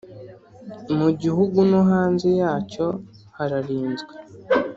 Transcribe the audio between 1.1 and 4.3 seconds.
Gihugu no hanze yacyo hararinzwe